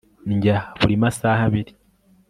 ndya 0.35 0.57
buri 0.79 0.95
masaha 1.03 1.41
abiri 1.47 1.71